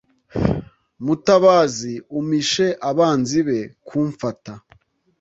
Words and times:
Mutabazi 1.05 1.93
umpishe 2.17 2.67
abanzi 2.89 3.39
be 3.47 3.59
kumfata 3.87 4.53